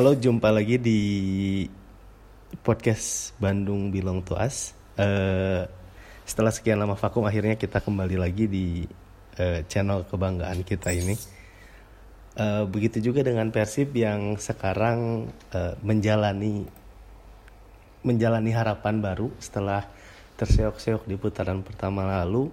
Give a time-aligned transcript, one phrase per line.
[0.00, 1.00] Halo, jumpa lagi di
[2.64, 4.72] podcast Bandung Belong to Us.
[4.96, 5.68] Eh,
[6.24, 8.88] setelah sekian lama vakum, akhirnya kita kembali lagi di
[9.36, 11.12] eh, channel kebanggaan kita ini.
[12.32, 16.64] Eh, begitu juga dengan Persib yang sekarang eh, menjalani
[18.00, 19.84] menjalani harapan baru setelah
[20.40, 22.48] terseok-seok di putaran pertama lalu.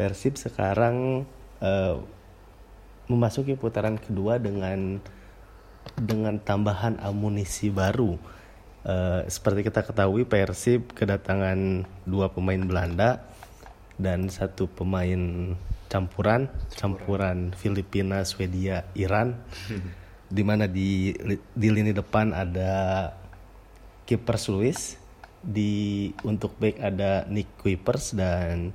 [0.00, 1.28] Persib sekarang
[1.60, 1.96] eh,
[3.04, 4.96] memasuki putaran kedua dengan
[6.00, 8.16] dengan tambahan amunisi baru.
[8.80, 13.20] Eh, seperti kita ketahui Persib kedatangan dua pemain Belanda
[14.00, 15.52] dan satu pemain
[15.92, 16.48] campuran,
[16.80, 19.36] campuran Filipina, Swedia, Iran.
[20.30, 23.10] di mana di di lini depan ada
[24.06, 24.94] kiper Luis,
[25.42, 28.70] di untuk back ada Nick Kuipers dan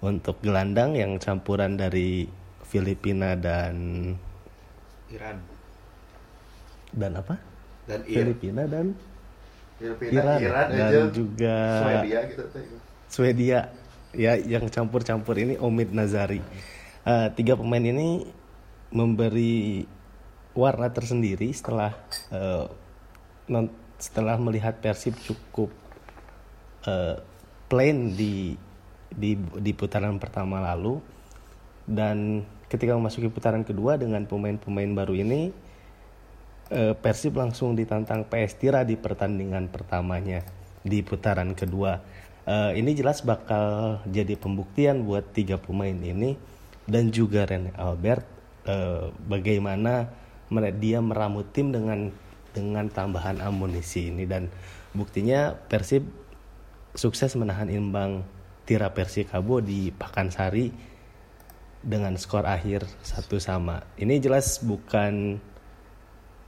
[0.00, 2.24] untuk gelandang yang campuran dari
[2.64, 3.76] Filipina dan
[5.12, 5.57] Iran
[6.92, 7.36] dan apa?
[7.88, 8.92] dan Ir Filipina dan
[9.80, 12.44] Filipina, Iran, Iran, dan aja juga Swedia gitu.
[13.08, 13.60] Swedia.
[14.16, 16.40] Ya yang campur-campur ini Omid Nazari.
[17.04, 18.24] Eh, tiga pemain ini
[18.88, 19.84] memberi
[20.56, 21.92] warna tersendiri setelah
[22.32, 22.66] eh,
[23.48, 25.70] non- setelah melihat Persib cukup
[26.88, 27.20] eh,
[27.68, 28.56] plain di
[29.12, 31.00] di di putaran pertama lalu.
[31.88, 35.67] Dan ketika memasuki putaran kedua dengan pemain-pemain baru ini
[36.72, 40.44] eh, Persib langsung ditantang PS Tira di pertandingan pertamanya
[40.84, 42.00] di putaran kedua.
[42.48, 46.36] Eh, ini jelas bakal jadi pembuktian buat tiga pemain ini
[46.88, 48.24] dan juga Rene Albert
[48.64, 50.08] eh, bagaimana
[50.80, 52.08] dia meramu tim dengan
[52.56, 54.48] dengan tambahan amunisi ini dan
[54.96, 56.08] buktinya Persib
[56.96, 58.24] sukses menahan imbang
[58.64, 60.72] Tira Persikabo di Pakansari
[61.84, 63.84] dengan skor akhir satu sama.
[64.00, 65.38] Ini jelas bukan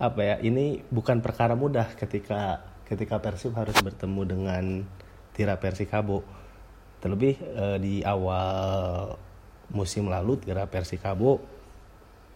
[0.01, 0.37] apa ya?
[0.41, 4.65] Ini bukan perkara mudah ketika ketika Persib harus bertemu dengan
[5.37, 6.25] Tira Persikabo.
[7.05, 9.15] Terlebih eh, di awal
[9.71, 11.39] musim lalu Tira Persikabo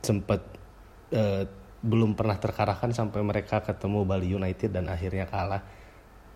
[0.05, 0.45] sempat
[1.11, 1.49] eh,
[1.81, 5.65] belum pernah terkalahkan sampai mereka ketemu Bali United dan akhirnya kalah.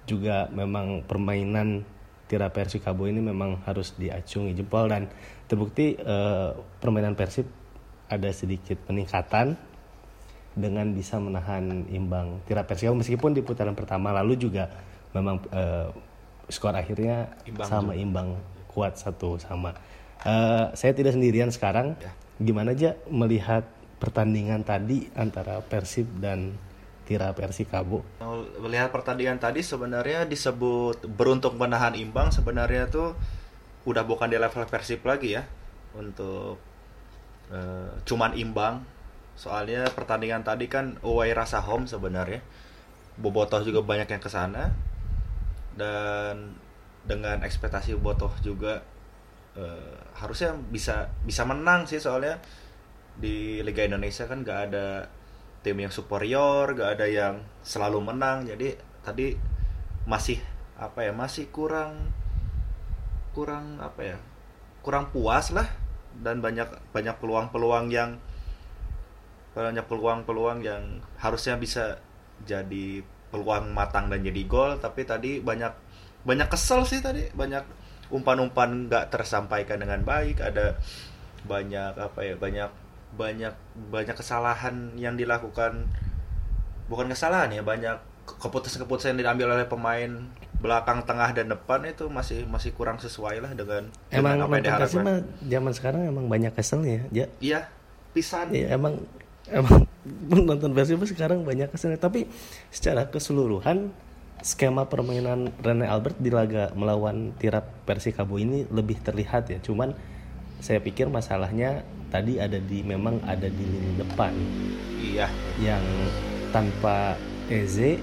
[0.09, 1.85] Juga memang permainan
[2.25, 5.13] Tira Persikabo ini memang harus diacungi jempol dan
[5.45, 6.51] terbukti eh,
[6.81, 7.45] permainan Persib
[8.09, 9.68] ada sedikit peningkatan
[10.59, 14.67] dengan bisa menahan imbang Tira Persikabo meskipun di putaran pertama lalu juga
[15.15, 15.89] memang eh,
[16.51, 18.29] skor akhirnya Imbang sama imbang
[18.69, 19.77] kuat satu sama.
[20.25, 21.95] Eh, saya tidak sendirian sekarang.
[22.01, 22.13] Ya.
[22.39, 23.67] Gimana aja melihat
[23.99, 26.55] pertandingan tadi antara Persib dan
[27.03, 28.07] Tira Persikabo?
[28.63, 33.19] Melihat pertandingan tadi sebenarnya disebut beruntung menahan imbang sebenarnya tuh
[33.89, 35.43] udah bukan di level Persib lagi ya
[35.99, 36.61] untuk
[37.51, 38.85] eh, cuman imbang
[39.39, 42.43] soalnya pertandingan tadi kan away rasa home sebenarnya
[43.19, 44.71] Bobotoh juga banyak yang ke sana
[45.79, 46.59] dan
[47.07, 48.83] dengan ekspektasi Bobotoh juga
[49.55, 52.43] eh, harusnya bisa bisa menang sih soalnya
[53.19, 55.07] di Liga Indonesia kan nggak ada
[55.63, 57.35] tim yang superior, gak ada yang
[57.67, 58.47] selalu menang.
[58.47, 59.35] Jadi tadi
[60.07, 60.39] masih
[60.79, 61.13] apa ya?
[61.13, 62.15] Masih kurang
[63.35, 64.19] kurang apa ya?
[64.83, 65.67] Kurang puas lah
[66.25, 68.19] dan banyak banyak peluang-peluang yang
[69.57, 70.83] banyak peluang-peluang yang
[71.19, 71.99] harusnya bisa
[72.47, 75.73] jadi peluang matang dan jadi gol tapi tadi banyak
[76.25, 77.29] banyak kesel sih tadi.
[77.33, 77.65] Banyak
[78.13, 80.41] umpan-umpan nggak tersampaikan dengan baik.
[80.43, 80.77] Ada
[81.47, 82.71] banyak apa ya banyak
[83.17, 83.55] banyak
[83.89, 85.89] banyak kesalahan yang dilakukan.
[86.89, 87.97] Bukan kesalahan ya banyak
[88.29, 90.29] keputusan-keputusan yang diambil oleh pemain
[90.59, 94.65] belakang tengah dan depan itu masih masih kurang sesuai lah dengan Emang dengan apa yang
[94.67, 95.05] diharapkan.
[95.07, 97.27] mah zaman sekarang emang banyak keselnya ya.
[97.39, 97.61] iya
[98.11, 98.51] pisan.
[98.51, 98.99] Iya emang
[99.53, 99.89] emang
[100.49, 102.01] nonton Persib sekarang banyak keselnya.
[102.01, 102.29] Tapi
[102.73, 103.91] secara keseluruhan
[104.43, 109.59] skema permainan Rene Albert di laga melawan Tira Persikabo ini lebih terlihat ya.
[109.59, 109.93] Cuman
[110.59, 114.35] saya pikir masalahnya tadi ada di memang ada di lini depan
[114.99, 115.31] iya
[115.63, 115.85] yang
[116.51, 117.15] tanpa
[117.47, 118.01] Eze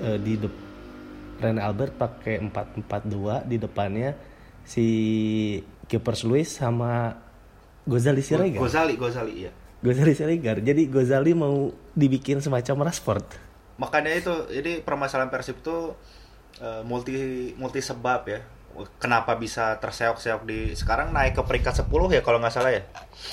[0.00, 0.48] eh, di de
[1.36, 4.16] Rene Albert pakai 4-4-2 di depannya
[4.64, 4.86] si
[5.84, 7.12] Kiper Luis sama
[7.84, 8.56] Gozali Siregar.
[8.56, 9.52] Gozali Gozali iya
[9.86, 10.58] Gozali Siregar.
[10.58, 13.46] Jadi Gozali mau dibikin semacam Rashford.
[13.76, 15.94] makanya itu jadi permasalahan Persib tuh
[16.58, 17.14] eh, multi
[17.54, 18.40] multi sebab ya
[18.96, 22.82] kenapa bisa terseok-seok di sekarang naik ke peringkat 10 ya kalau nggak salah ya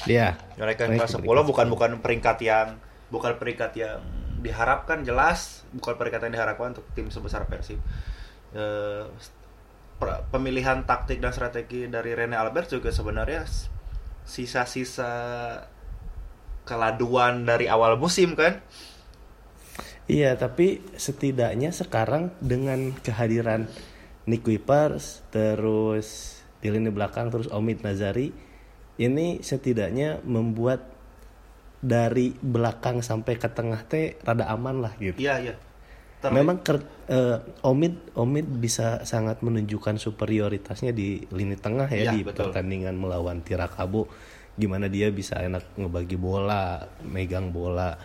[0.04, 0.28] Iya.
[0.60, 2.68] naik ke peringkat ke 10 peringkat bukan bukan peringkat yang
[3.08, 4.04] bukan peringkat yang
[4.40, 7.80] diharapkan jelas bukan peringkat yang diharapkan untuk tim sebesar Persib
[8.54, 9.04] Eh,
[10.30, 13.48] pemilihan taktik dan strategi dari Rene Albert juga sebenarnya
[14.28, 15.12] sisa-sisa
[16.63, 18.60] keladuan dari awal musim kan
[20.04, 23.71] Iya, tapi setidaknya sekarang dengan kehadiran
[24.27, 28.36] Nick Kuipers, terus di lini belakang terus Omid Nazari,
[29.00, 30.92] ini setidaknya membuat
[31.80, 35.19] dari belakang sampai ke tengah teh rada aman lah gitu.
[35.24, 35.56] Iya, iya.
[36.19, 42.12] Ter- Memang ker- eh, Omid Omid bisa sangat menunjukkan superioritasnya di lini tengah ya Iya,
[42.12, 42.51] di betul.
[42.51, 44.07] pertandingan melawan Tirakabo
[44.54, 47.98] gimana dia bisa enak ngebagi bola, megang bola.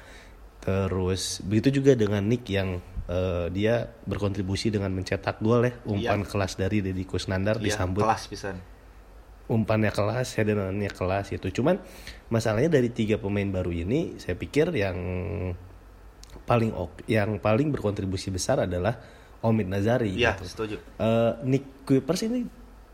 [0.64, 6.56] Terus begitu juga dengan Nick yang eh, dia berkontribusi dengan mencetak gol ya, umpan kelas
[6.60, 8.56] dari Deddy Kusnandar iya, disambut kelas pisan.
[9.48, 11.48] umpannya kelas, headerannya kelas itu.
[11.48, 11.80] Cuman
[12.28, 14.98] masalahnya dari tiga pemain baru ini, saya pikir yang
[16.44, 19.00] paling ok, yang paling berkontribusi besar adalah
[19.40, 20.12] Omid Nazari.
[20.12, 20.44] Iya, gitu.
[20.44, 20.76] setuju.
[21.00, 22.44] Eh, Nick Kuipers ini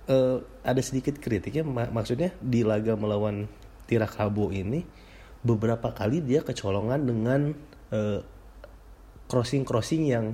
[0.06, 3.46] eh, ada sedikit kritiknya, mak- maksudnya di laga melawan
[3.84, 4.80] Tirakabo ini
[5.40, 7.52] beberapa kali dia kecolongan dengan
[9.28, 10.32] crossing crossing yang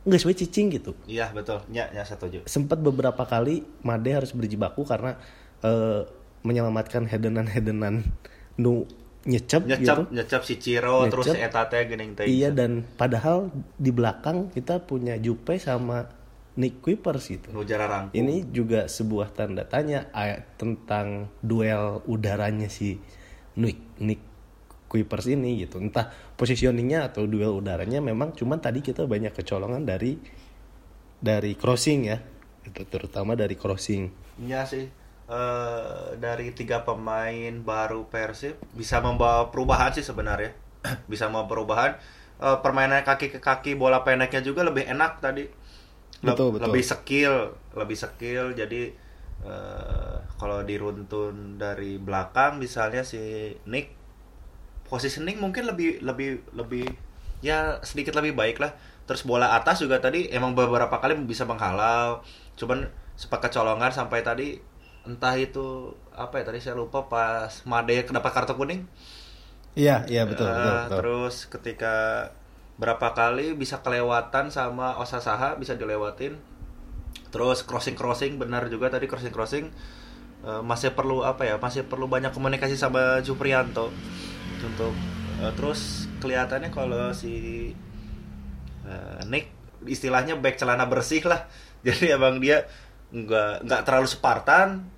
[0.00, 1.60] nggak sesuai cicing gitu Iya, betul.
[1.68, 2.44] Ya, ya setuju.
[2.44, 5.20] sempat beberapa kali Made harus berjibaku karena
[5.60, 6.04] eh,
[6.40, 8.00] menyelamatkan hedenan-hedenan
[8.56, 8.88] nu
[9.20, 10.16] nyecep, Nyecap, gitu.
[10.16, 11.36] nyecap si Ciro terus Nyecep.
[11.36, 12.24] si Eta teh geuning teh.
[12.24, 16.08] Iya dan padahal di belakang kita punya Jupe sama
[16.60, 17.48] Nick Kuipers gitu.
[17.64, 18.12] Jarang.
[18.12, 20.12] Ini juga sebuah tanda tanya
[20.60, 23.00] tentang duel udaranya si
[23.56, 24.20] Nick Nick
[24.92, 25.80] Kuipers ini gitu.
[25.80, 30.20] Entah positioningnya atau duel udaranya memang cuman tadi kita banyak kecolongan dari
[31.16, 32.20] dari crossing ya.
[32.60, 34.12] Itu terutama dari crossing.
[34.44, 34.84] Iya sih.
[35.30, 40.52] Eh, dari tiga pemain baru Persib bisa membawa perubahan sih sebenarnya.
[41.10, 41.90] bisa membawa perubahan.
[42.40, 45.46] Eh, permainan kaki ke kaki bola pendeknya juga lebih enak tadi.
[46.20, 46.68] Betul, betul.
[46.68, 47.34] Lebih skill,
[47.76, 48.44] lebih skill.
[48.52, 48.82] Jadi
[49.44, 53.96] eh, kalau diruntun dari belakang misalnya si Nick
[54.90, 56.84] positioning mungkin lebih lebih lebih
[57.40, 58.72] ya sedikit lebih baik lah.
[59.08, 62.20] Terus bola atas juga tadi emang beberapa kali bisa menghalau.
[62.58, 64.48] Cuman sempat kecolongan sampai tadi
[65.08, 68.84] entah itu apa ya tadi saya lupa pas Made dapat kartu kuning.
[69.78, 70.96] Iya, iya betul, Eh, betul, betul.
[70.98, 71.94] Terus ketika
[72.80, 76.40] berapa kali bisa kelewatan sama Osasaha bisa dilewatin.
[77.28, 79.68] Terus crossing crossing benar juga tadi crossing crossing
[80.64, 83.92] masih perlu apa ya masih perlu banyak komunikasi sama Juprianto.
[84.64, 84.96] Untuk
[85.44, 87.68] eh, terus kelihatannya kalau si
[88.88, 89.52] eh, Nick
[89.84, 91.44] istilahnya back celana bersih lah.
[91.86, 92.64] Jadi abang dia
[93.12, 94.88] nggak nggak terlalu Spartan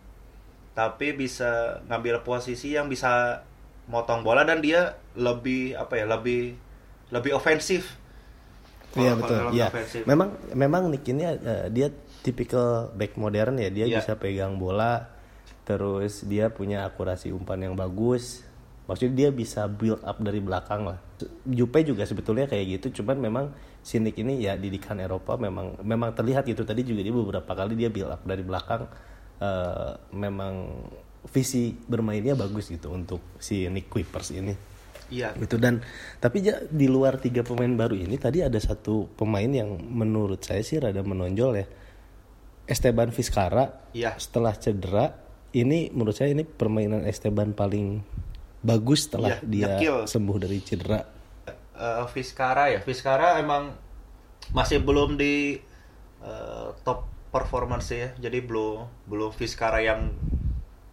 [0.72, 3.44] tapi bisa ngambil posisi yang bisa
[3.90, 6.56] motong bola dan dia lebih apa ya lebih
[7.12, 8.00] lebih ofensif
[8.92, 9.56] Iya betul.
[9.56, 9.66] Iya.
[10.04, 11.88] Memang memang Nick ini eh, dia
[12.20, 13.72] tipikal back modern ya.
[13.72, 14.04] Dia Iya.
[14.04, 15.08] bisa pegang bola,
[15.64, 18.44] terus dia punya akurasi umpan yang bagus.
[18.84, 20.98] Maksudnya dia bisa build up dari belakang lah.
[21.48, 23.44] Jupe juga sebetulnya kayak gitu, cuman memang
[23.80, 27.74] si Nick ini ya didikan Eropa memang memang terlihat gitu tadi juga dia beberapa kali
[27.74, 28.86] dia build up dari belakang
[29.42, 30.70] eh, memang
[31.30, 34.54] visi bermainnya bagus gitu untuk si Nick Kuipers ini
[35.12, 35.36] iya.
[35.36, 35.60] Gitu.
[35.60, 35.84] Dan
[36.16, 40.64] tapi ja- di luar tiga pemain baru ini tadi ada satu pemain yang menurut saya
[40.64, 41.66] sih rada menonjol ya.
[42.64, 44.16] Esteban Vizcarra Iya.
[44.16, 45.12] setelah cedera
[45.52, 48.00] ini menurut saya ini permainan Esteban paling
[48.62, 49.96] bagus setelah Iya, dia nyekil.
[50.06, 51.00] sembuh dari cedera.
[51.74, 52.80] Eh Vizcara ya.
[52.80, 53.74] Vizcara emang
[54.50, 55.58] masih belum di
[56.22, 58.14] eh, top performance ya.
[58.16, 60.14] Jadi belum belum Vizcara yang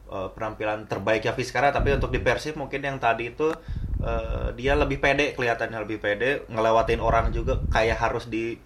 [0.09, 3.53] eh, penampilan terbaiknya Vizcara tapi untuk di Persib mungkin yang tadi itu
[3.99, 8.57] eh, dia lebih pede kelihatannya lebih pede ngelewatin orang juga kayak harus di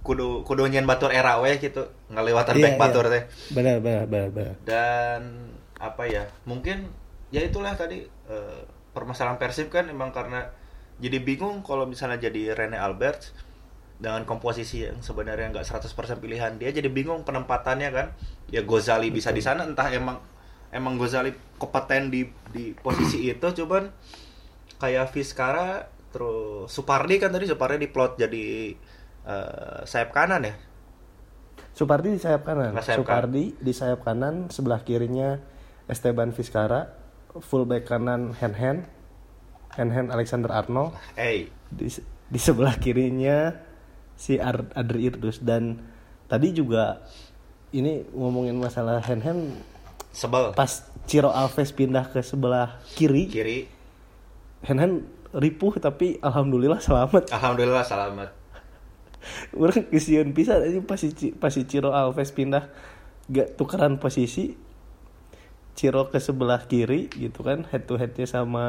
[0.00, 2.80] kudu kudu nyen batur era we gitu ngelewatin Iya, back iya.
[2.80, 3.22] batur teh
[3.52, 4.54] benar benar benar, benar.
[4.64, 5.22] dan
[5.76, 6.88] apa ya mungkin
[7.28, 8.60] ya itulah tadi eh,
[8.96, 10.48] permasalahan Persib kan emang karena
[11.00, 13.32] jadi bingung kalau misalnya jadi Rene Albert
[14.00, 15.92] dengan komposisi yang sebenarnya nggak 100%
[16.24, 18.06] pilihan dia jadi bingung penempatannya kan
[18.48, 20.16] ya Gozali bisa di sana entah emang
[20.70, 23.90] emang Gozali kompeten di di posisi itu cuman
[24.80, 28.74] kayak Vizcara terus Supardi kan tadi Supardi diplot jadi
[29.26, 30.54] eh, sayap kanan ya?
[31.70, 32.74] Supardi di sayap kanan.
[32.74, 35.38] Nah, sayap Supardi di sayap kanan sebelah kirinya
[35.86, 36.90] Esteban Vizcarra
[37.38, 38.78] fullback kanan Hen Hen
[39.78, 40.98] Hen Hen Alexander Arnold.
[41.14, 41.86] Eh di,
[42.26, 43.54] di sebelah kirinya
[44.18, 45.38] si Ar- Adri Irdus.
[45.38, 45.78] Dan
[46.26, 47.06] tadi juga
[47.70, 49.38] ini ngomongin masalah Hen Hen
[50.10, 50.70] sebel pas
[51.06, 53.58] Ciro Alves pindah ke sebelah kiri kiri
[54.66, 54.92] Hen Hen
[55.30, 58.30] ripuh tapi alhamdulillah selamat alhamdulillah selamat
[59.54, 62.68] orang kesian bisa ini pas si, pas si Ciro Alves pindah
[63.30, 64.58] gak tukeran posisi
[65.78, 68.66] Ciro ke sebelah kiri gitu kan head to headnya sama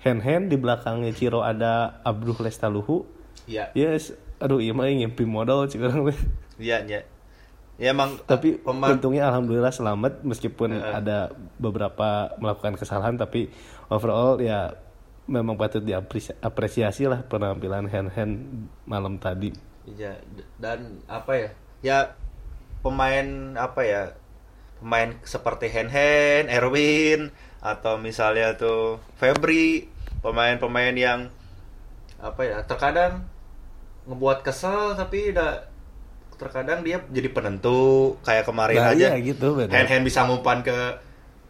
[0.00, 3.74] hand hand di belakangnya Ciro ada Abduh Lestaluhu Iya.
[3.74, 6.08] yes aduh iya mah ngimpi modal sih orang.
[6.60, 7.00] Iya, iya.
[7.80, 10.92] Ya emang tapi eh, pemain untungnya alhamdulillah selamat meskipun Heeh.
[11.00, 13.48] ada beberapa melakukan kesalahan tapi
[13.88, 14.76] overall ya
[15.24, 18.34] memang patut diapresiasi lah penampilan hand hand
[18.84, 20.20] malam tadi Iya,
[20.60, 21.50] dan apa ya?
[21.80, 21.98] Ya
[22.84, 24.02] pemain apa ya?
[24.80, 29.88] Pemain seperti Hen Hen, Erwin atau misalnya tuh Febri,
[30.24, 31.20] pemain-pemain yang
[32.20, 32.58] apa ya?
[32.64, 33.24] Terkadang
[34.08, 35.68] ngebuat kesel tapi udah
[36.40, 37.78] terkadang dia jadi penentu
[38.20, 39.12] kayak kemarin Nah, aja.
[39.12, 39.60] iya gitu.
[39.60, 40.76] Hen Hen bisa ngumpan ke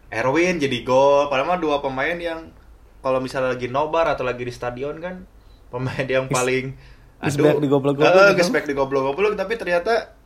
[0.09, 1.25] Erwin jadi gol.
[1.25, 2.51] Padahal mah dua pemain yang
[2.99, 5.23] kalau misalnya lagi nobar atau lagi di stadion kan
[5.67, 6.75] pemain yang paling
[7.17, 8.39] Gesbek digoblok-goblok Heeh, gitu.
[8.43, 10.17] gesbek digoblok-goblok tapi ternyata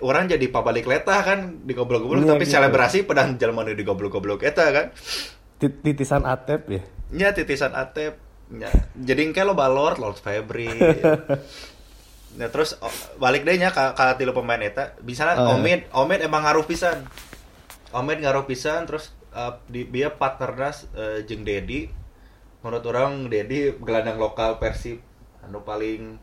[0.00, 2.54] orang jadi pabalik letah kan digoblok-goblok Iya, tapi gitu.
[2.54, 4.86] selebrasi pedang jalma nu digoblok-goblok eta kan.
[5.54, 8.16] Tit- titisan atep ya Nya titisan Atep.
[8.50, 8.66] Nya.
[8.92, 10.66] Jadi engke lo balor Lord Febri.
[12.34, 12.90] nah terus oh,
[13.22, 14.98] balik deh nya ka, ka tilu pemain eta.
[15.06, 15.54] Misalnya Oh, iya.
[15.58, 17.06] Omid, Omid emang ngaruh pisan.
[17.94, 21.90] Omid ngaruh pisan terus uh, di dia partnernas uh, jeung Dedi.
[22.64, 24.98] Menurut orang Dedi gelandang lokal Persib
[25.44, 26.16] anu paling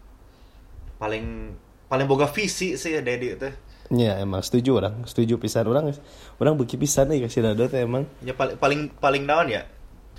[0.97, 1.53] paling
[1.85, 3.53] paling boga visi sih ya Dedi teh.
[3.91, 5.91] ya emang setuju orang setuju pisan orang
[6.39, 9.67] orang beki pisan nih kasih dado teh emang ya paling paling paling naon ya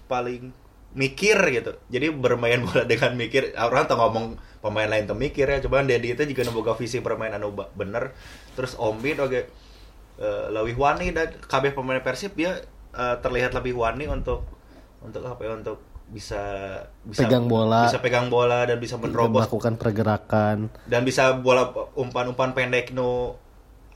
[0.04, 0.52] paling
[0.92, 1.72] mikir gitu.
[1.88, 5.58] Jadi bermain bola dengan mikir orang tuh ngomong pemain lain tuh mikir ya.
[5.64, 8.12] Coba Dedi itu juga nemboga visi bermain anu bener.
[8.54, 9.40] Terus Omid oke
[10.20, 12.60] eh, lebih wani dan KB pemain Persib dia
[12.92, 14.44] eh, terlihat lebih wani untuk
[15.02, 15.80] untuk apa ya untuk
[16.12, 16.42] bisa
[17.08, 17.88] bisa Pegang bola.
[17.88, 20.68] bisa pegang bola dan bisa menerobos melakukan pergerakan.
[20.84, 23.32] Dan bisa bola umpan-umpan pendek nu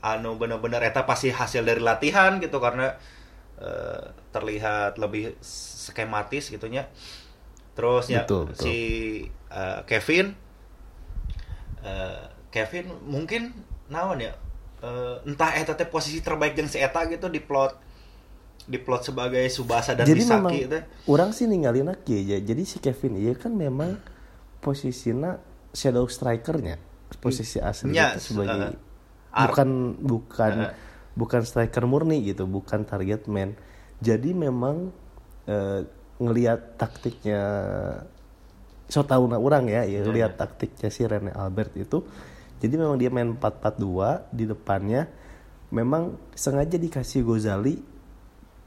[0.01, 2.57] anu bener-bener eta pasti hasil dari latihan gitu.
[2.57, 2.97] Karena
[3.57, 6.85] eh, terlihat lebih skematis gitunya
[7.73, 8.63] terus ya Betul, betul.
[8.65, 8.75] si
[9.49, 10.33] eh, Kevin
[11.83, 13.53] eh, Kevin mungkin
[13.87, 14.33] naon ya
[14.81, 17.85] eh, entah eta teh posisi terbaik yang si eta gitu di plot
[18.67, 22.63] di plot sebagai Subasa dan jadi memang Misaki teh orang sih ninggalin aja ya jadi
[22.67, 23.95] si Kevin iya kan memang
[24.59, 25.39] posisinya
[25.71, 26.75] shadow strikernya
[27.23, 29.69] posisi asli Nya, itu sebagai eh, ar- bukan
[30.01, 30.73] bukan Eh.
[31.17, 33.57] Bukan striker murni gitu bukan target man.
[33.97, 34.93] Jadi memang
[35.49, 35.81] eh,
[36.21, 37.41] ngelihat taktiknya
[38.87, 42.05] so tahu na orang ya ya lihat taktiknya si Rene Albert itu.
[42.57, 45.09] Jadi memang dia main 4-4-2 di depannya.
[45.73, 47.75] Memang sengaja dikasih Gozali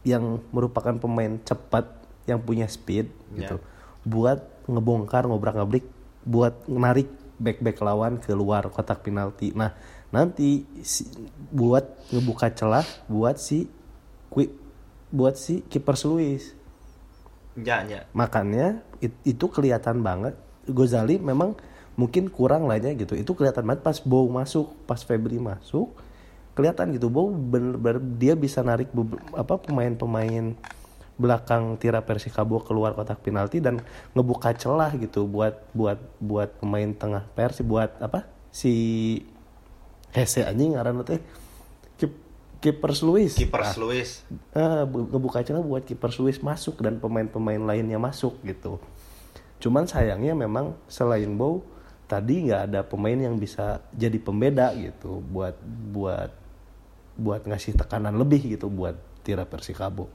[0.04, 1.86] yang merupakan pemain cepat
[2.28, 3.46] yang punya speed Ya.
[3.46, 3.56] gitu
[4.02, 5.86] buat ngebongkar ngobrak-ngabrik
[6.26, 7.08] buat menarik
[7.40, 9.54] back-back lawan keluar kotak penalti.
[9.56, 9.72] Nah
[10.10, 11.06] nanti si-
[11.50, 13.70] buat ngebuka celah buat si
[14.30, 14.54] qui-
[15.10, 16.54] buat si kiper Luis
[17.58, 20.36] nya nya makanya it- itu kelihatan banget.
[20.70, 21.56] Gozali memang
[21.98, 23.18] mungkin kurang lahnya gitu.
[23.18, 25.90] Itu kelihatan banget pas Bow masuk pas Febri masuk
[26.54, 27.10] kelihatan gitu.
[27.10, 28.92] Bow bener-bener dia bisa narik
[29.34, 30.54] apa pemain-pemain
[31.20, 33.84] belakang tira Persikabo keluar kotak penalti dan
[34.16, 38.72] ngebuka celah gitu buat buat buat pemain tengah Persi buat apa si
[40.10, 41.20] Hese anjing ngaran teh
[41.96, 42.22] Kip-
[42.58, 47.60] kiper Luis kiper Ah, Luis eh, bu- ngebuka celah buat kiper Swiss masuk dan pemain-pemain
[47.60, 48.76] lainnya masuk gitu.
[49.58, 51.60] Cuman sayangnya memang selain Bow
[52.04, 55.54] tadi nggak ada pemain yang bisa jadi pembeda gitu buat
[55.88, 56.32] buat
[57.14, 60.08] buat ngasih tekanan lebih gitu buat Tira Persikabo.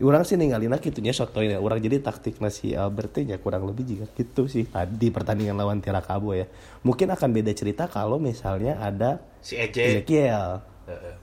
[0.00, 1.60] Orang sih ninggalin gitu nya sotonya.
[1.60, 6.00] Orang jadi taktik nasi Albert ya kurang lebih juga gitu sih tadi pertandingan lawan Tira
[6.00, 6.48] Kabo ya.
[6.80, 10.64] Mungkin akan beda cerita kalau misalnya ada si Eje Ezekiel.
[10.88, 11.16] Heeh.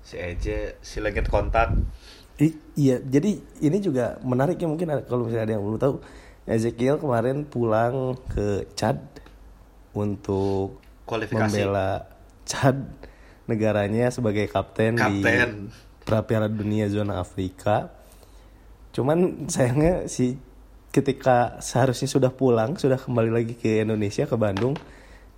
[0.00, 1.76] si Eje si legend kontak
[2.40, 5.94] I- iya, jadi ini juga menarik ya mungkin ada- kalau misalnya ada yang belum tahu,
[6.48, 8.96] Ezekiel kemarin pulang ke Chad
[9.92, 12.08] untuk kualifikasi membela
[12.48, 12.80] Chad
[13.44, 15.68] negaranya sebagai kapten, Kapten.
[15.68, 17.92] di pra Piala Dunia zona Afrika.
[18.90, 20.36] Cuman sayangnya si
[20.90, 24.74] ketika seharusnya sudah pulang, sudah kembali lagi ke Indonesia ke Bandung,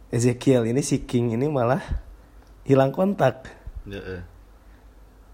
[0.09, 1.81] Ezekiel ini si King ini malah
[2.69, 3.49] hilang kontak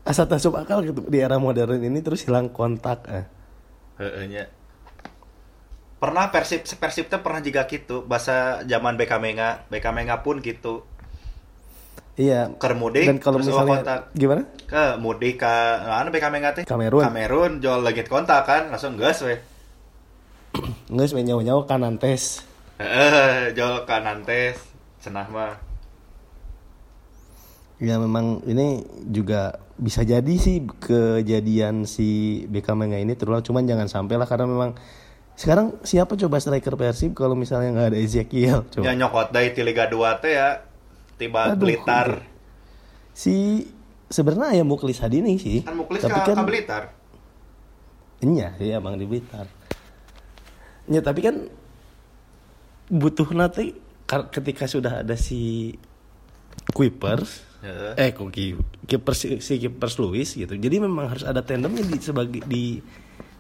[0.09, 3.27] asal tasuk akal gitu di era modern ini terus hilang kontak eh.
[4.01, 4.47] Heeh,
[6.01, 10.87] pernah persib persib pernah juga gitu bahasa zaman BK Menga BK Menga pun gitu
[12.19, 12.51] iya.
[12.59, 14.01] Keur mudik, dan kalau misalnya kontak.
[14.13, 14.43] gimana?
[14.67, 15.55] Ke mudik ke
[15.87, 17.03] mana BK Menga teh Kamerun.
[17.07, 19.39] Kamerun jual lagi kontak kan langsung gas we.
[20.93, 22.43] Nggak sebenarnya nyawa nyawa kanan tes
[22.79, 24.59] Heeh, jual kanan tes
[25.03, 25.55] cenah mah.
[27.79, 34.19] Ya memang ini juga bisa jadi sih kejadian si Beckham ini terulang cuman jangan sampai
[34.19, 34.75] lah karena memang
[35.39, 38.67] sekarang siapa coba striker Persib kalau misalnya nggak ada Ezekiel?
[38.75, 38.83] Coba.
[38.83, 40.67] Ya nyokot dari Liga 2 teh ya
[41.19, 42.23] tiba Aduh, Blitar.
[43.13, 43.67] Si
[44.09, 45.67] sebenarnya ya Muklis Hadini sih.
[45.67, 46.83] Kan Muklis tapi ke, kan ke Blitar.
[48.23, 49.51] Iya, iya Bang di Blitar.
[50.89, 51.51] Ya tapi kan
[52.89, 53.77] butuh nanti
[54.09, 55.77] ketika sudah ada si
[56.73, 57.93] Kuipers Heeh.
[57.99, 58.31] eh kok
[58.87, 60.55] Keepers si, Keepers Luis gitu.
[60.55, 62.79] Jadi memang harus ada tandemnya di sebagai di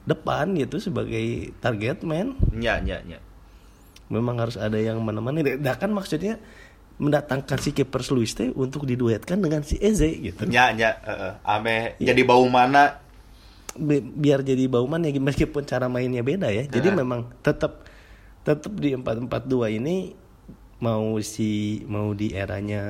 [0.02, 2.35] depan gitu sebagai target man.
[2.50, 3.23] Nya nya nya.
[4.11, 5.62] Memang harus ada yang menemani.
[5.62, 6.42] Nah kan maksudnya
[6.98, 10.44] mendatangkan si Keepers Luis teh untuk diduetkan dengan si Eze gitu.
[10.44, 11.32] Nya nya heeh.
[11.42, 12.10] Ame Iya.
[12.10, 12.98] jadi bau mana
[13.78, 16.66] Bi- biar jadi bauman ya meskipun cara mainnya beda ya.
[16.66, 16.96] Jadi Nah.
[16.98, 17.86] memang tetap
[18.42, 20.10] tetap di 442 ini
[20.78, 22.82] mau si mau di eranya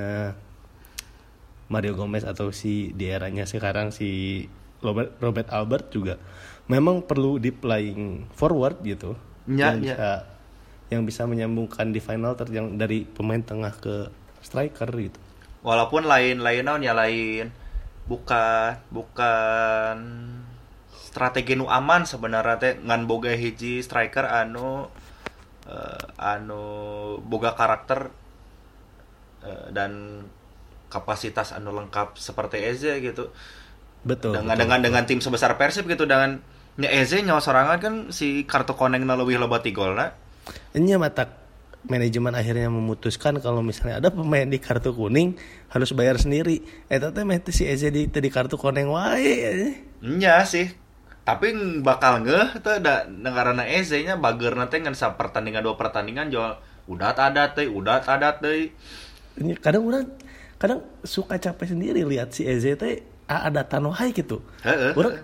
[1.68, 4.40] Mario Gomez atau si di eranya sekarang si
[4.80, 6.16] Robert Robert Albert juga
[6.64, 9.12] memang perlu di playing forward gitu.
[9.44, 9.92] Ya, yang ya.
[9.92, 10.10] bisa
[10.88, 14.08] yang bisa menyambungkan di final ter yang dari pemain tengah ke
[14.40, 15.18] striker gitu.
[15.60, 17.52] walaupun lain lain naon ya lain
[18.08, 19.96] bukan bukan
[20.96, 24.88] strategi nu aman sebenarnya teh ngan boga hiji striker anu
[25.68, 26.64] eh, anu
[27.20, 28.08] boga karakter
[29.44, 30.24] eh, dan
[30.88, 33.28] kapasitas anu lengkap seperti Eze gitu
[34.08, 34.40] Betul.
[34.40, 34.86] dengan betul, dengan betul.
[34.88, 36.40] dengan tim sebesar Persib gitu dengan
[36.80, 40.27] nya Eze nyawa sorangan kan si kartu koneng na leuwih loba ti golna
[40.74, 41.48] Ini mata
[41.86, 45.38] manajemen akhirnya memutuskan kalau misalnya ada pemain di kartu kuning
[45.70, 46.64] harus bayar sendiri.
[46.90, 49.78] Eh tapi mah teu si Eze di, di kartu kuning wae.
[50.02, 50.66] Nya sih.
[51.22, 51.52] Tapi
[51.84, 56.56] bakal ngeh tuh da negarana Eze nya bager nanti ngan sa pertandingan dua pertandingan jual
[56.88, 58.72] udah ada teh, udah ada teh.
[59.60, 60.08] Kadang orang
[60.56, 64.40] kadang suka capek sendiri lihat si Eze teh ada tanohai gitu.
[64.96, 65.20] Orang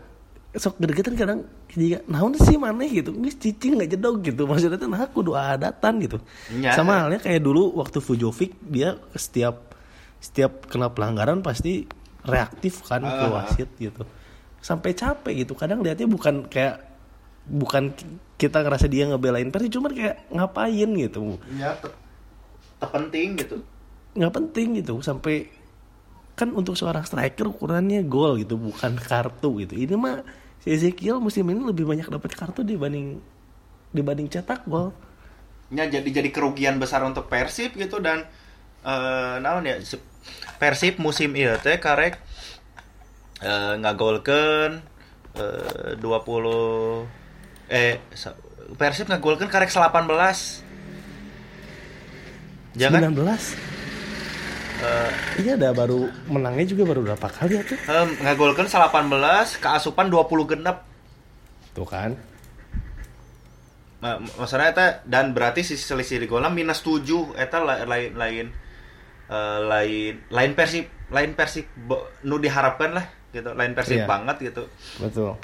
[0.55, 3.11] sok gede-gedean kadang juga naon sih maneh gitu.
[3.13, 4.43] Geus cicing nggak jedog gitu.
[4.45, 6.19] Maksudnya teh nah kudu adatan gitu.
[6.53, 6.73] Nya.
[6.73, 9.75] sama halnya kayak dulu waktu Fujovic dia setiap
[10.17, 11.85] setiap kena pelanggaran pasti
[12.23, 13.31] reaktif kan ke Ah.
[13.35, 14.07] wasit gitu.
[14.59, 15.53] Sampai capek gitu.
[15.53, 16.81] Kadang lihatnya bukan kayak
[17.45, 18.09] bukan ki-
[18.41, 21.37] kita ngerasa dia ngebelain Persib cuman kayak ngapain gitu.
[21.45, 21.97] Te-
[22.79, 23.57] terpenting gitu.
[24.15, 24.95] nggak penting gitu.
[25.01, 25.51] Sampai
[26.33, 29.75] kan untuk seorang striker ukurannya gol gitu bukan kartu gitu.
[29.77, 30.23] Ini mah
[30.65, 33.21] si Ezekiel musim ini lebih banyak dapat kartu dibanding
[33.93, 34.97] dibanding cetak gol.
[35.69, 38.25] Nya jadi jadi kerugian besar untuk Persib gitu dan
[38.85, 40.01] eh naon ya si-
[40.57, 42.17] Persib musim ieu teh karek
[43.45, 44.73] eh ngagolkeun
[45.37, 47.05] eh 20
[47.69, 48.37] eh sa-
[48.77, 50.65] Persib ngagolkeun karek 18
[52.75, 53.13] Jangan?
[53.13, 53.74] 19
[54.77, 59.11] eh, iya ada baru menangnya juga baru berapa kali ya tuh Em, ngagolkan 18
[59.57, 60.83] keasupan 20 genep.
[61.73, 62.15] Tuh kan.
[63.99, 68.47] Ma- maksudnya eta dan berarti si selisih di golnya minus 7 eta la- lain lain
[69.27, 73.51] eh, lain lain persib lain persib bo- nu diharapkan lah gitu.
[73.51, 74.07] Lain persib Iya.
[74.07, 74.65] banget gitu.
[74.99, 75.35] Betul.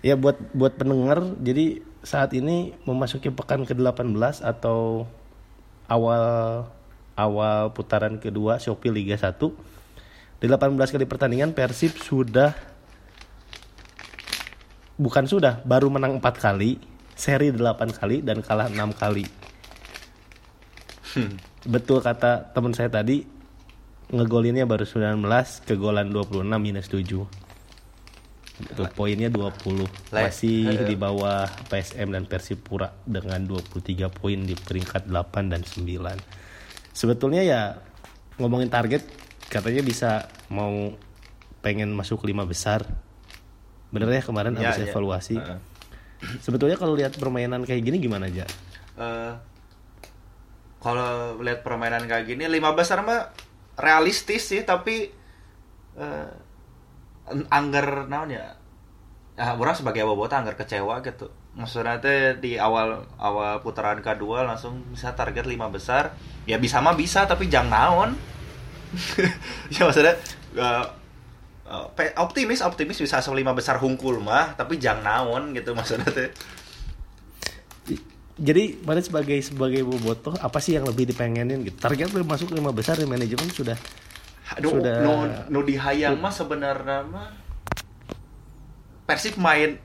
[0.00, 5.06] Ya buat buat pendengar jadi saat ini memasuki pekan ke-18 atau
[5.86, 6.22] awal
[7.18, 9.34] awal putaran kedua Shopee Liga 1
[10.38, 12.54] di 18 kali pertandingan Persib sudah
[14.94, 16.78] bukan sudah baru menang 4 kali
[17.18, 19.26] seri 8 kali dan kalah 6 kali.
[21.66, 23.26] Betul kata teman saya tadi
[24.14, 25.18] ngegolinnya baru 19
[25.66, 27.26] kegolan 26 minus 7
[28.58, 34.58] itu poinnya 20 Lah, masih eh, di bawah PSM dan Persipura dengan 23 poin di
[34.58, 36.47] peringkat 8 dan 9
[36.98, 37.60] sebetulnya ya
[38.36, 39.06] ngomongin target
[39.46, 40.10] katanya bisa
[40.50, 40.90] mau
[41.60, 42.82] pengen masuk lima besar.
[43.88, 44.90] Bener ya kemarin Ya, habis ya.
[44.90, 45.38] evaluasi.
[45.38, 45.58] Heeh.
[46.42, 48.42] sebetulnya kalau lihat permainan kayak gini gimana aja
[48.98, 49.32] Eh,
[50.78, 53.30] kalau lihat permainan kayak gini lima besar mah
[53.74, 55.06] realistis sih tapi
[55.94, 56.28] eh
[57.48, 58.50] angger naon ya?
[59.38, 64.78] Ah, orang sebagai bobota angger kecewa gitu maksudnya teh di awal awal putaran kedua langsung
[64.88, 66.14] bisa target lima besar.
[66.46, 68.10] Ya bisa mah bisa tapi jangan naon?
[69.74, 70.16] Ya maksudnya
[71.92, 76.30] pe- optimis optimis bisa asal lima besar hungkul mah tapi jangan naon gitu maksudnya teh.
[78.38, 81.74] Jadi mana sebagai sebagai bobotoh apa sih yang lebih dipengenin gitu?
[81.76, 83.74] Target masuk lima besar di manajemen sudah
[84.56, 85.12] Aduh, Sudah- nu,
[85.52, 87.28] nu dihayang mah sebenarnya mah.
[89.04, 89.76] Persib main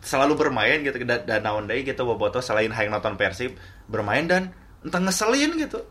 [0.00, 3.58] selalu bermain gitu dan, dan naon deui gitu bobotoh selain hayang nonton Persib
[3.90, 5.82] bermain dan entah ngeselin gitu.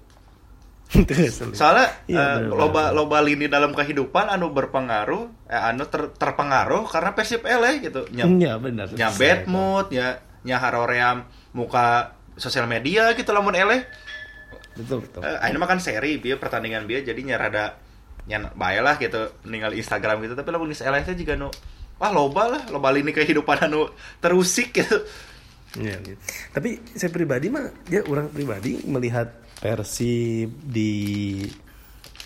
[1.57, 6.85] soalnya Iya, eh, bener, loba loba lini dalam kehidupan anu berpengaruh eh, anu ter- terpengaruh
[6.85, 8.93] karena persib eleh gitu nya, Iya benar.
[8.93, 11.25] nya bad mood ya nya haroream
[11.57, 13.81] muka sosial media gitu lamun eleh
[14.73, 15.21] Betul betul.
[15.25, 17.77] Eh, akhirnya makan seri dia pertandingan dia jadinya rada
[18.23, 21.49] nya bae lah gitu ninggal Instagram gitu tapi lamun geus eleh teh juga nu
[22.03, 23.87] wah loba lah loba lini kehidupan anu
[24.19, 24.99] terusik gitu
[25.73, 26.21] Iya, gitu.
[26.53, 31.41] Tapi saya pribadi mah, ya orang pribadi melihat Persib di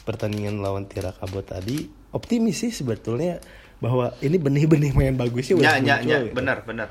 [0.04, 3.40] pertandingan lawan Tirakabo tadi optimis sih sebetulnya
[3.80, 6.34] bahwa ini benih-benih main bagusnya nya udah nya muncul nya gitu.
[6.36, 6.88] benar benar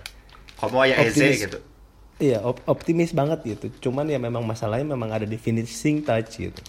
[0.57, 1.61] komo ya Eze gitu
[2.16, 3.68] Iya, op- optimis banget gitu.
[3.85, 6.62] Cuman ya memang masalahnya memang ada di finishing touch gitu.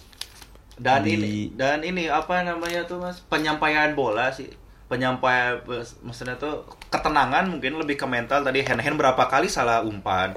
[0.76, 4.52] dan Di- ini dan ini apa namanya tuh mas penyampaian bola sih
[4.88, 5.60] penyampaian
[6.02, 8.40] maksudnya tuh ketenangan mungkin lebih ke mental.
[8.42, 10.32] Tadi hand hand berapa kali salah umpan.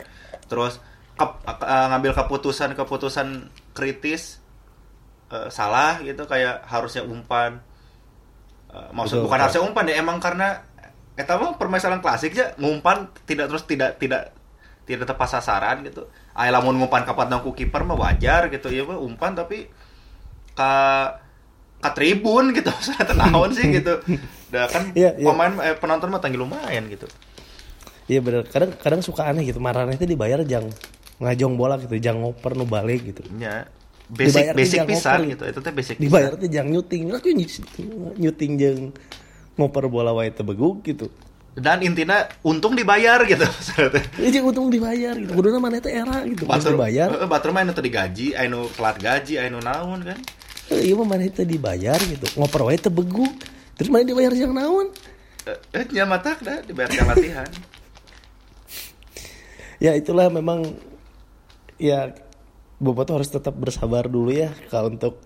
[0.52, 0.78] Terus
[1.16, 3.28] ke- eh, ngambil keputusan keputusan
[3.72, 4.44] kritis
[5.32, 7.64] eh, salah gitu kayak harusnya umpan.
[8.72, 9.44] Eh, maksud Betul, bukan betul.
[9.48, 10.48] harusnya umpan ya emang karena
[11.16, 14.32] eta mah permasalahan klasik ya ngumpan tidak terus tidak tidak
[14.88, 16.08] tidak tepat sasaran gitu.
[16.36, 19.68] Ay lamun ngumpan kapat ku kiper mah wajar gitu ya umpan tapi
[20.56, 20.74] ka
[21.82, 23.98] ka tribun gitu maksudnya tenaon sih gitu
[24.54, 25.26] Dah kan Iya, iya.
[25.26, 27.08] pemain eh, penonton mah tanggi lumayan gitu
[28.12, 28.44] Iya bener.
[28.44, 29.64] Kadang kadang suka aneh gitu.
[29.64, 30.68] Marahnya itu dibayar jang
[31.22, 33.24] ngajong bola gitu, jang ngoper nu balik gitu.
[33.40, 33.64] ya
[34.12, 37.08] basic Dibayar basic pisan gitu itu teh basic Dibayar teh jang nyuting.
[37.08, 37.32] Lah tuh
[38.20, 38.78] nyuting jang
[39.56, 41.08] ngoper bola wae beguk gitu.
[41.52, 43.44] dan intinya untung dibayar gitu
[43.92, 44.04] teh.
[44.24, 45.32] Ya jeung untung dibayar gitu.
[45.36, 46.48] Kuduna mana teh era gitu.
[46.48, 47.12] Batur, dibayar.
[47.28, 50.20] batur mah anu teu digaji, anu telat gaji, anu naon kan.
[50.72, 52.26] Eh, Iya mah mana teh dibayar gitu.
[52.40, 53.32] Ngoper wae teu beguk.
[53.76, 54.88] Terus mana dibayar jang naon?
[55.44, 57.46] Eh, eh nya matak dah dibayar jam latihan.
[59.84, 60.62] ya itulah memang
[61.82, 62.14] ya
[62.82, 65.22] Boboto harus tetap bersabar dulu ya kalau untuk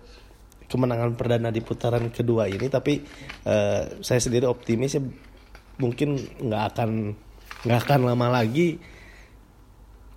[0.67, 3.03] kemenangan perdana di putaran kedua ini tapi
[3.47, 5.03] eh, saya sendiri optimis ya
[5.79, 7.15] mungkin nggak akan
[7.67, 8.79] nggak akan lama lagi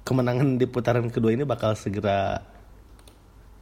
[0.06, 2.40] kemenangan di putaran kedua ini bakal segera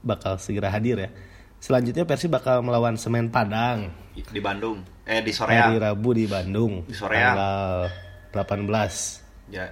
[0.05, 1.11] bakal segera hadir ya
[1.59, 4.81] selanjutnya Persib bakal melawan Semen Padang di Bandung.
[5.03, 5.71] Eh di hari Soreang.
[5.79, 7.35] Rabu di Bandung Di Soreang.
[7.35, 7.91] tanggal
[8.35, 9.71] 18 Ya.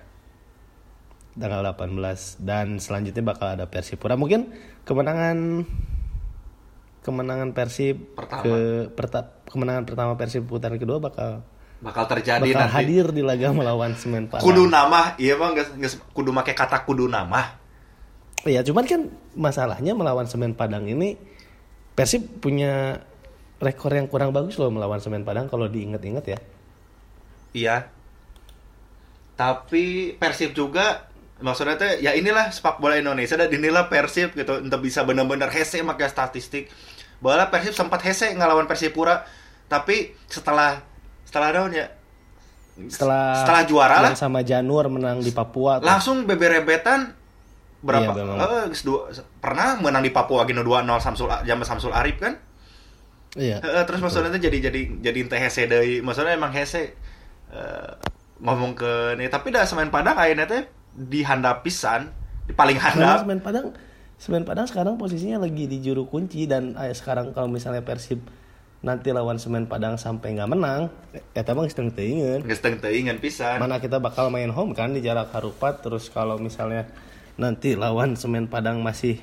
[1.35, 5.66] tanggal 18 dan selanjutnya bakal ada Persipura mungkin kemenangan
[7.01, 8.42] kemenangan Persib Pertama.
[8.42, 8.55] ke
[8.90, 11.42] perta- kemenangan pertama Persib putaran kedua bakal
[11.77, 12.75] Bakal terjadi bakal nanti.
[12.81, 14.40] hadir di laga melawan Semen Padang.
[14.40, 17.61] Kudu nama, iya bang, geus kudu make kata kudu nama.
[18.40, 19.01] Iya, cuman kan
[19.35, 21.18] masalahnya melawan Semen Padang ini
[21.94, 22.98] Persib punya
[23.62, 26.38] rekor yang kurang bagus loh melawan Semen Padang kalau diinget-inget ya.
[27.54, 27.76] Iya.
[29.38, 31.07] Tapi Persib juga
[31.42, 35.83] maksudnya teh ya inilah sepak bola Indonesia dan inilah Persib gitu untuk bisa benar-benar hese
[35.87, 36.70] make statistik.
[37.22, 39.22] Bola Persib sempat hese ngelawan Persipura
[39.70, 40.83] tapi setelah
[41.24, 41.88] setelah daun ya
[42.90, 45.87] Setelah setelah juara lah sama Janur menang di Papua tuh.
[45.87, 47.24] langsung beberebetan
[47.85, 48.11] berapa?
[48.16, 49.12] Iya, eh, dua-
[49.44, 52.40] pernah menang di Papua gino 2-0 Samsul zaman Samsul Arif kan?
[53.37, 53.61] Iya.
[53.61, 56.01] Heeh, terus maksudnya teh jadi jadi jadi teh hese deui.
[56.01, 56.97] Maksudnya emang hese
[57.53, 57.90] eh,
[58.40, 62.11] ngomong ke nih tapi dah semen Padang ayeuna teh dihandap pisan
[62.47, 63.66] di paling Karena handap Semen Padang
[64.14, 68.23] Semen Padang sekarang posisinya lagi di juru kunci dan eh, sekarang kalau misalnya Persib
[68.85, 70.92] nanti lawan Semen Padang sampai nggak menang,
[71.33, 72.44] ya sedang teuingeun.
[72.44, 73.57] geus teu teuingan pisan.
[73.57, 76.85] Mana kita bakal main home kan di jarak harupat terus kalau misalnya
[77.35, 79.18] nanti lawan Semen Padang masih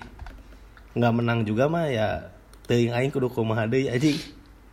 [0.91, 2.35] nggak menang juga mah ya
[2.67, 4.19] teuing aing kudu kumaha deui anjing.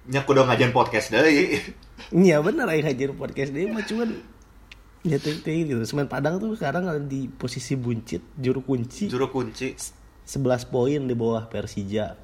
[0.08, 1.62] nya kudu ngajian podcast deui
[2.10, 4.18] Iya bener aing hajar podcast dia mah cuman
[5.06, 5.82] ya teuing teuing gitu.
[5.86, 9.06] Semen Padang tuh sekarang ada di posisi buncit juru kunci.
[9.06, 9.78] juru kunci
[10.28, 12.18] 11 poin di bawah Persija.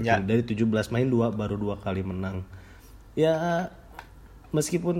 [0.00, 0.16] Ya.
[0.24, 2.48] Dari 17 main dua baru dua kali menang.
[3.12, 3.68] Ya
[4.56, 4.96] meskipun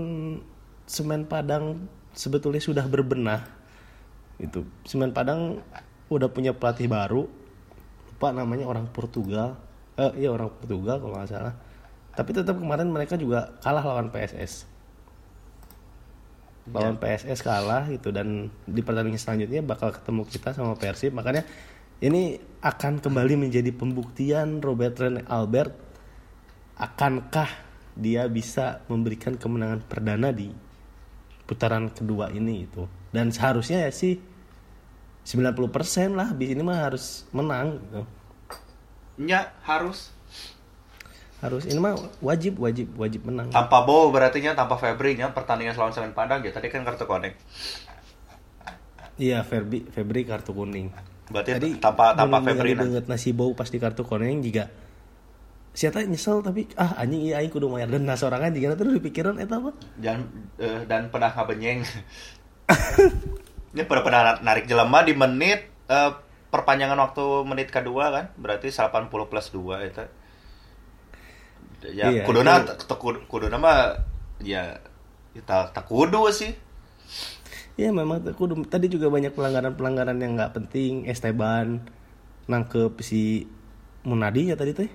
[0.85, 3.62] Semen Padang sebetulnya sudah berbenah
[4.43, 4.67] itu.
[4.83, 5.63] Semen Padang
[6.11, 7.25] udah punya pelatih baru.
[8.11, 9.55] Lupa namanya orang Portugal.
[9.95, 11.53] Eh iya orang Portugal kalau nggak salah.
[12.13, 14.69] Tapi tetap kemarin mereka juga kalah lawan PSS.
[16.69, 21.11] Lawan PSS kalah gitu dan di pertandingan selanjutnya bakal ketemu kita sama Persib.
[21.11, 21.43] Makanya
[22.03, 25.71] ini akan kembali menjadi pembuktian Robert Rene Albert
[26.77, 27.49] akankah
[27.93, 30.49] dia bisa memberikan kemenangan perdana di
[31.45, 32.87] putaran kedua ini itu.
[33.13, 34.17] Dan seharusnya ya sih
[35.23, 38.01] 90% lah habis ini mah harus menang gitu.
[39.23, 40.11] nya harus
[41.43, 43.51] Harus ini mah wajib wajib wajib menang.
[43.51, 47.03] tanpa Bow berarti nya tanpa Febri nya pertandingan lawan semen Padang ya tadi kan kartu
[47.03, 47.35] konek
[49.19, 50.89] Iya Febri Febri kartu kuning.
[51.29, 54.71] Berarti Jadi tanpa tanpa Febri ningali banget nasi bau pas di kartu kuning juga
[55.73, 59.41] siapa nyesel tapi ah anjing iya aing kudu mayar dan nah sorangan juga terus dipikiran
[59.41, 60.29] eta apa dan
[60.61, 61.81] eh, dan pernah ngabenyeng.
[63.73, 66.11] Ini pernah pernah narik jelema di menit eh,
[66.47, 70.05] perpanjangan waktu menit kedua kan berarti 80 plus 2 itu.
[71.83, 73.97] Ya Iya, kuduna itu- kuduna mah
[74.39, 74.77] ya
[75.33, 76.53] kita tak kudu sih.
[77.73, 81.81] ya memang tuh kudu tadi juga banyak pelanggaran pelanggaran yang nggak penting Esteban
[82.45, 83.49] nangkep si
[84.05, 84.91] Munadi ya tadi teh.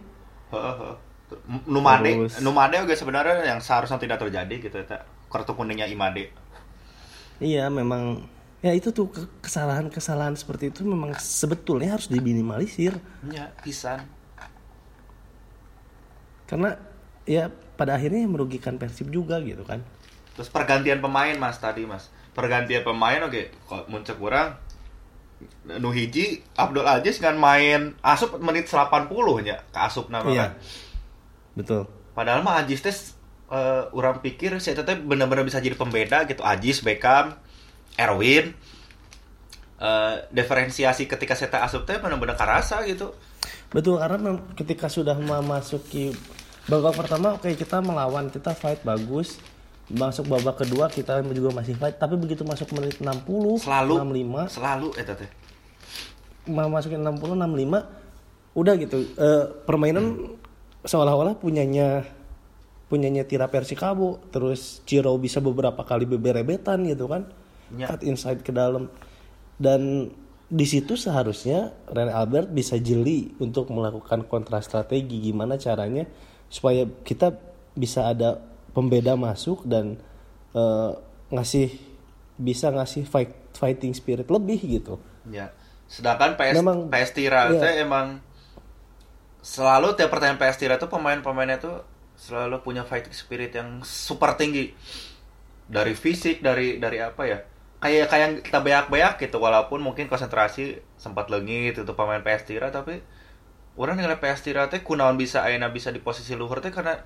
[1.67, 5.05] Numade, Terus- Numade juga sebenarnya yang seharusnya tidak terjadi gitu ya.
[5.29, 6.33] Kartu kuningnya Imade.
[7.39, 8.25] iya memang
[8.59, 14.03] ya itu tuh ke- kesalahan-kesalahan seperti itu memang sebetulnya harus diminimalisir Ya, pisan.
[16.45, 16.81] karena
[17.23, 19.85] ya pada akhirnya merugikan Persib juga gitu kan
[20.33, 22.15] Terus pergantian pemain Mas tadi Mas.
[22.31, 24.55] Pergantian pemain oke, kalau muncul kurang
[25.69, 30.39] nu hiji Abdul Aziz kan main asup menit 80 nya ke asup nama Iya.
[30.41, 30.51] kan.
[31.55, 32.95] betul Padahal mah Aziz teh
[33.49, 36.43] eh, orang pikir saya teteh benar-benar bisa jadi pembeda gitu.
[36.43, 37.35] Aziz, Beckham,
[37.99, 38.55] Erwin
[39.83, 43.13] eh, diferensiasi ketika saya teh asup teh benar-benar karasa gitu.
[43.69, 46.15] Betul karena ketika sudah memasuki
[46.69, 49.41] babak pertama oke kita melawan kita fight bagus
[49.89, 53.25] masuk babak kedua kita juga masih fight tapi begitu masuk menit 60
[53.65, 53.95] Selalu
[54.45, 55.31] 65 selalu eta teh.
[56.53, 60.37] mau masukin 60 65 udah gitu Eh, permainan
[60.85, 62.05] seolah-olah punyanya
[62.93, 67.29] punyanya Tira Persikabo terus Ciro bisa beberapa kali beberebetan gitu kan
[67.75, 67.87] Ya.
[67.87, 68.89] cut inside ke dalam
[69.61, 70.09] dan
[70.49, 76.09] di situ seharusnya Rene Albert bisa jeli untuk melakukan kontra strategi gimana caranya
[76.49, 77.37] supaya kita
[77.77, 78.41] bisa ada
[78.73, 80.01] pembeda masuk dan
[80.57, 80.93] eh,
[81.29, 81.77] ngasih
[82.41, 84.97] bisa ngasih fight fighting spirit lebih gitu
[85.29, 85.53] Ya.
[85.89, 88.21] Sedangkan PS Memang- PS Tira teh emang
[89.41, 91.85] selalu tiap pertandingan PS Tira tuh pemain-pemainnya tuh
[92.19, 94.75] selalu punya fighting spirit yang super tinggi.
[95.69, 97.39] Dari fisik, dari dari apa ya?
[97.79, 102.99] Kayak kayak kita beak-beak gitu walaupun mungkin konsentrasi sempat lengit untuk pemain PS Tira tapi
[103.79, 106.99] orang nilai PS Tira teh kunaon bisa ayeuna bisa di posisi luhur teh karena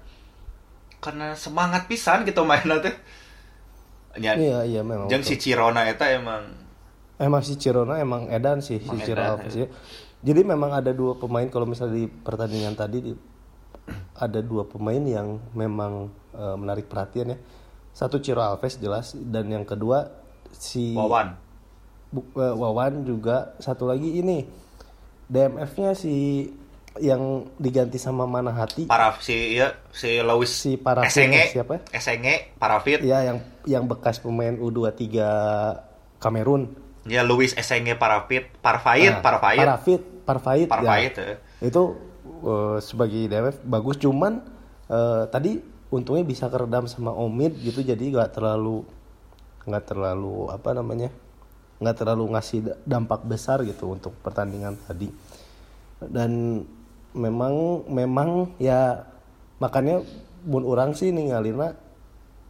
[1.04, 2.94] karena semangat pisan gitu mainnya teh.
[4.16, 6.44] Ya, iya iya memang jeung si Cirona eta emang
[7.16, 9.68] Emang si Cirona emang edan sih Emang si Ciro edan, Alves ya.
[10.24, 13.20] Jadi memang ada dua pemain kalau misalnya di pertandingan tadi di-
[14.16, 17.38] ada dua pemain yang memang eh, menarik perhatian ya.
[17.92, 20.21] Satu Ciro Alves jelas dan yang kedua
[20.52, 21.34] si Wawan.
[22.08, 24.44] Bu- eh, Wawan juga satu lagi ini
[25.24, 26.44] DMF-nya si
[26.94, 31.80] yang diganti sama Mana Hati para si ya si Lewis si Parafit Esenge siapa?
[31.88, 35.08] Esenge Parafit Ya yang yang bekas pemain U23
[36.18, 36.68] Kamerun.
[37.04, 41.24] ya Lewis Esenge Parafit Parfait Nah, Parfait Parafit, Parfait, Parfait ya.
[41.32, 41.38] eh.
[41.64, 41.96] Itu
[42.44, 44.44] eh, sebagai DMF bagus cuman
[44.86, 45.56] eh, tadi
[45.88, 48.84] untungnya bisa keredam sama Omid gitu jadi nggak terlalu
[49.66, 51.10] nggak terlalu apa namanya
[51.82, 55.10] nggak terlalu ngasih da- dampak besar gitu untuk pertandingan tadi.
[56.02, 56.62] Dan
[57.14, 59.06] memang memang ya
[59.58, 60.02] makanya
[60.42, 61.74] bun orang sih ninggalina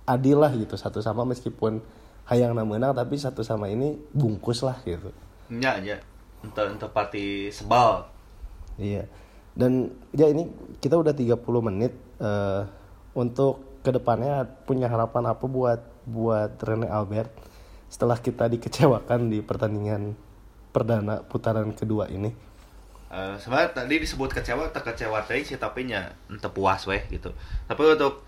[0.05, 0.77] adil lah gitu.
[0.77, 1.81] Satu sama meskipun
[2.29, 5.13] hayang menang tapi satu sama ini bungkus lah gitu.
[5.53, 5.97] Nya nya
[6.45, 8.05] ente ente pati sebal.
[8.77, 9.09] Iya.
[9.53, 10.49] Dan ya ini
[10.81, 12.63] kita udah 30 menit eh,
[13.13, 17.31] untuk ke depannya punya harapan apa buat buat Rene Albert
[17.93, 20.17] setelah kita dikecewakan di pertandingan
[20.73, 22.53] perdana putaran kedua ini.
[23.13, 26.17] Eh, sebenarnya tadi disebut kecewa tak kecewa teh sih tapi nya
[26.49, 27.29] puas weh gitu
[27.69, 28.25] tapi untuk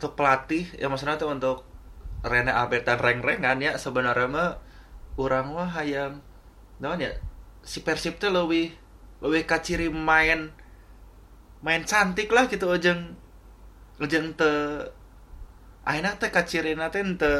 [0.00, 1.68] untuk pelatih ya maksudnya tuh untuk
[2.24, 4.50] Rene Albert dan reng-rengan ya sebenarnya mah
[5.20, 6.24] orang mah hayang
[6.80, 7.12] naon ya
[7.60, 8.72] si Persib teh lebih
[9.20, 10.56] lebih kaciri main
[11.60, 13.12] main cantik lah gitu ojeng
[14.00, 14.48] ojeng te
[15.88, 17.32] akhirnya teh kacirina teh ente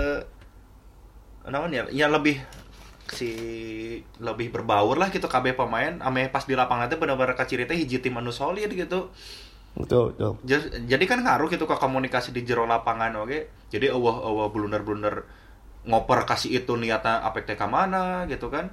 [1.48, 2.40] naon ya ya lebih
[3.08, 3.28] si
[4.20, 6.00] lebih berbaur lah gitu KB pemain.
[6.00, 9.12] Ame pas di lapangan teh benar-benar kaciri teh hiji tim anu solid gitu.
[9.76, 10.32] Betul, betul.
[10.48, 13.68] Ja- jadi kan ngaruh gitu ke komunikasi di jero lapangan oke?
[13.68, 15.14] Jadi awah awah blunder blunder
[15.86, 18.72] ngoper kasih itu niatnya apek teh mana gitu kan?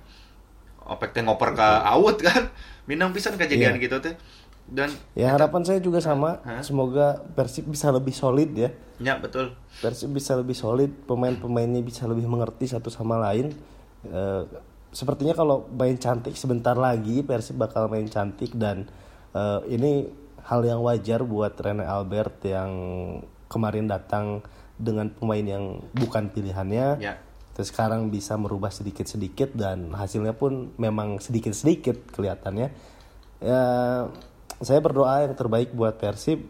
[0.83, 2.49] Apek teh ngoper ke out kan?
[2.89, 3.83] Minang pisan kejadian Iya.
[3.87, 4.15] gitu teh
[4.65, 8.69] dan Ya harapan saya juga sama, semoga Persib bisa lebih solid ya.
[8.97, 13.53] ya betul Persib bisa lebih solid, pemain-pemainnya bisa lebih mengerti satu sama lain.
[14.09, 14.43] Eh,
[14.89, 18.89] sepertinya kalau main cantik sebentar lagi Persib bakal main cantik dan
[19.37, 20.09] eh, ini
[20.45, 22.71] hal yang wajar buat Rene Albert yang
[23.45, 24.41] kemarin datang
[24.75, 26.99] dengan pemain yang bukan pilihannya.
[26.99, 27.15] ya
[27.55, 32.67] terus sekarang bisa merubah sedikit-sedikit dan hasilnya pun memang sedikit-sedikit kelihatannya
[33.39, 33.63] ya
[34.63, 36.47] saya berdoa yang terbaik buat Persib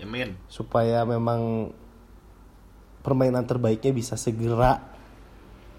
[0.00, 0.34] Amin.
[0.50, 1.70] supaya memang
[3.06, 4.82] permainan terbaiknya bisa segera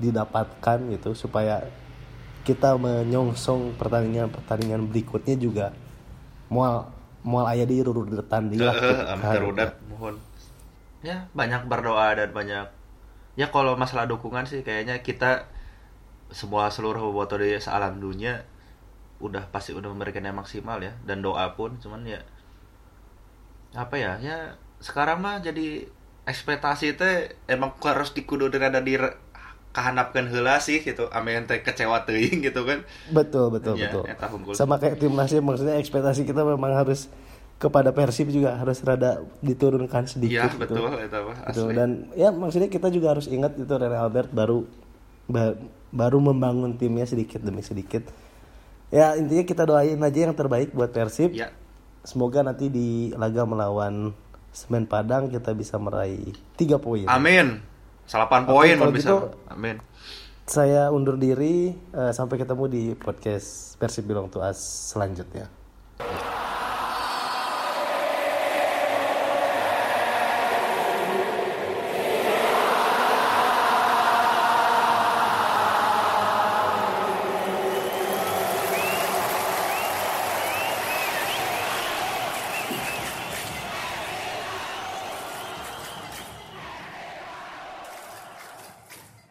[0.02, 1.68] didapatkan gitu supaya
[2.42, 5.68] kita menyongsong pertandingan-pertandingan berikutnya juga
[6.50, 6.90] mual
[7.22, 9.34] mual ayah di rurutan di lah gitu Amin kan.
[9.38, 10.16] darurat mohon.
[11.02, 12.66] Ya, banyak berdoa dan banyak
[13.38, 15.48] ya kalau masalah dukungan sih kayaknya kita
[16.32, 18.44] semua seluruh bobotoh di sealam dunia
[19.22, 22.20] udah pasti udah memberikan yang maksimal ya dan doa pun cuman ya
[23.72, 24.38] apa ya ya
[24.78, 25.88] sekarang mah jadi
[26.24, 28.98] ekspektasi teh emang harus dikudu rada di
[29.72, 34.04] kahanapkeun heula sih gitu amin teh kecewa teuing gitu kan betul betul Ya, betul
[34.34, 34.54] unggul.
[34.54, 37.08] sama kayak timnasnya maksudnya ekspektasi kita memang harus
[37.56, 40.60] kepada Persib juga harus rada diturunkan sedikit iya gitu.
[40.60, 41.22] betul mah Gitu.
[41.62, 44.66] asli dan ya maksudnya kita juga harus ingat itu Rene Albert baru
[45.26, 45.56] ba-
[45.90, 48.04] baru membangun timnya sedikit demi sedikit
[48.92, 51.34] ya intinya kita doain aja yang terbaik buat Persib.
[51.34, 51.50] Ya.
[52.04, 54.12] Semoga nanti di laga melawan
[54.52, 57.08] Semen Padang kita bisa meraih tiga poin.
[57.08, 57.64] Amin.
[58.04, 59.08] Salapan poin kalau bisa.
[59.08, 59.16] gitu,
[59.48, 59.80] amin.
[60.44, 65.61] saya undur diri eh, sampai ketemu di podcast Persib Belong to Us selanjutnya